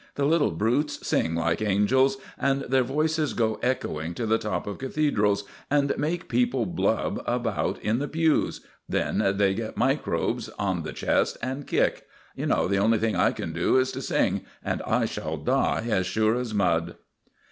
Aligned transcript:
The 0.15 0.25
little 0.25 0.49
brutes 0.49 1.05
sing 1.07 1.35
like 1.35 1.61
angels, 1.61 2.17
and 2.35 2.61
their 2.63 2.81
voices 2.81 3.35
go 3.35 3.59
echoing 3.61 4.15
to 4.15 4.25
the 4.25 4.39
top 4.39 4.65
of 4.65 4.79
cathedrals, 4.79 5.43
and 5.69 5.95
make 5.95 6.27
people 6.27 6.65
blub 6.65 7.21
about 7.27 7.77
in 7.83 7.99
the 7.99 8.07
pews. 8.07 8.61
Then 8.89 9.35
they 9.37 9.53
get 9.53 9.77
microbes 9.77 10.49
on 10.57 10.81
the 10.81 10.91
chest, 10.91 11.37
and 11.43 11.67
kick. 11.67 12.07
You 12.35 12.47
know 12.47 12.67
the 12.67 12.79
only 12.79 12.97
thing 12.97 13.15
I 13.15 13.31
can 13.31 13.53
do 13.53 13.77
is 13.77 13.91
to 13.91 14.01
sing; 14.01 14.41
and 14.65 14.81
I 14.87 15.05
shall 15.05 15.37
die 15.37 15.85
as 15.87 16.07
sure 16.07 16.33
as 16.35 16.51
mud." 16.51 16.95